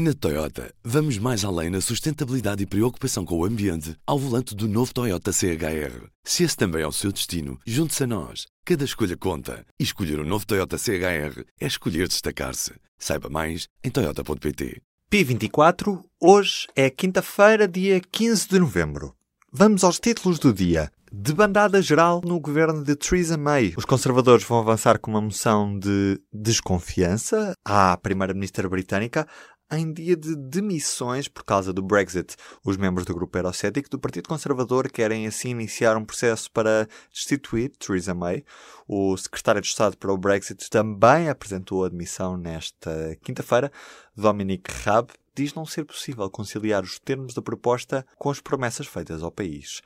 [0.00, 4.68] Na Toyota, vamos mais além na sustentabilidade e preocupação com o ambiente ao volante do
[4.68, 6.06] novo Toyota CHR.
[6.22, 8.46] Se esse também é o seu destino, junte-se a nós.
[8.64, 9.66] Cada escolha conta.
[9.76, 12.74] E escolher o um novo Toyota CHR é escolher destacar-se.
[12.96, 14.80] Saiba mais em Toyota.pt.
[15.10, 19.16] P24, hoje é quinta-feira, dia 15 de novembro.
[19.52, 20.92] Vamos aos títulos do dia.
[21.10, 23.72] Debandada geral no governo de Theresa May.
[23.76, 29.26] Os conservadores vão avançar com uma moção de desconfiança à primeira-ministra britânica
[29.70, 32.36] em dia de demissões por causa do Brexit.
[32.64, 37.70] Os membros do grupo eurocético do Partido Conservador querem assim iniciar um processo para destituir
[37.78, 38.44] Theresa May.
[38.86, 43.70] O secretário de Estado para o Brexit também apresentou a demissão nesta quinta-feira.
[44.16, 49.22] Dominic Raab diz não ser possível conciliar os termos da proposta com as promessas feitas
[49.22, 49.82] ao país.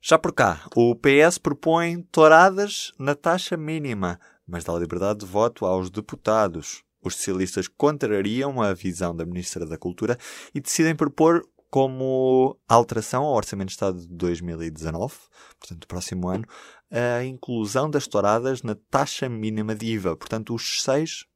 [0.00, 5.66] Já por cá, o PS propõe touradas na taxa mínima, mas dá liberdade de voto
[5.66, 6.85] aos deputados.
[7.06, 10.18] Os socialistas contrariam a visão da Ministra da Cultura
[10.52, 15.14] e decidem propor como alteração ao Orçamento de Estado de 2019,
[15.60, 16.44] portanto, do próximo ano,
[16.90, 21.26] a inclusão das touradas na taxa mínima de IVA, portanto, os 6%.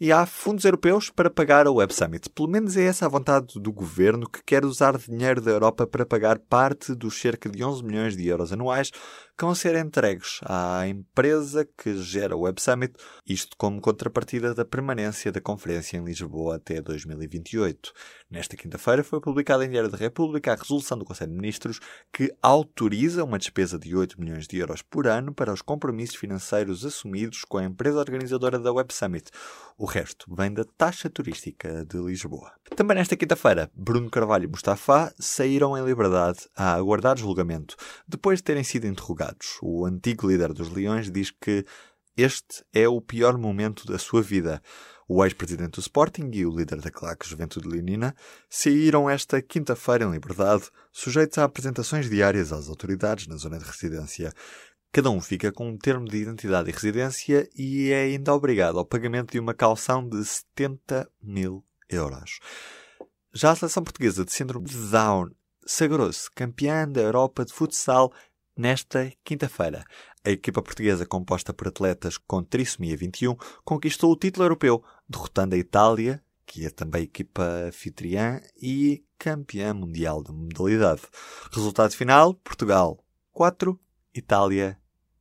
[0.00, 2.28] E há fundos europeus para pagar a Web Summit.
[2.30, 6.04] Pelo menos é essa a vontade do governo que quer usar dinheiro da Europa para
[6.04, 8.90] pagar parte dos cerca de 11 milhões de euros anuais
[9.36, 12.94] que vão ser entregues à empresa que gera o Web Summit,
[13.26, 17.92] isto como contrapartida da permanência da conferência em Lisboa até 2028.
[18.30, 21.80] Nesta quinta-feira foi publicada em Diário da República a resolução do Conselho de Ministros
[22.12, 26.84] que autoriza uma despesa de 8 milhões de euros por ano para os compromissos financeiros
[26.84, 29.30] assumidos com a empresa organizadora da Web Summit.
[29.78, 32.52] O resto vem da taxa turística de Lisboa.
[32.76, 37.76] Também nesta quinta-feira, Bruno Carvalho e Mustafa saíram em liberdade a aguardar julgamento,
[38.08, 39.58] depois de terem sido interrogados.
[39.62, 41.64] O antigo líder dos Leões diz que
[42.16, 44.62] este é o pior momento da sua vida.
[45.08, 48.14] O ex-presidente do Sporting e o líder da claque Juventude Leonina
[48.48, 54.32] saíram esta quinta-feira em liberdade, sujeitos a apresentações diárias às autoridades na zona de residência.
[54.94, 58.84] Cada um fica com um termo de identidade e residência e é ainda obrigado ao
[58.84, 62.40] pagamento de uma calção de 70 mil euros.
[63.32, 65.30] Já a seleção portuguesa de síndrome de Down
[65.64, 68.12] sagrou-se campeã da Europa de futsal
[68.54, 69.82] nesta quinta-feira.
[70.22, 75.58] A equipa portuguesa, composta por atletas com trissomia 21, conquistou o título europeu, derrotando a
[75.58, 81.00] Itália, que é também equipa anfitriã e campeã mundial da modalidade.
[81.50, 83.02] Resultado final: Portugal
[83.32, 83.80] 4,
[84.14, 84.81] Itália